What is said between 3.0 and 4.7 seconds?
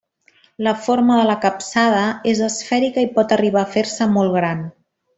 i pot arribar a fer-se molt gran.